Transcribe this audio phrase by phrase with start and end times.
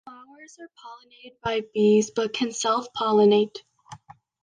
[0.03, 3.57] The flowers are pollinated by bees, but can self-pollinate.